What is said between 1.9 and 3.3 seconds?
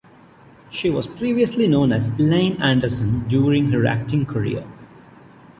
as Elaine Anderson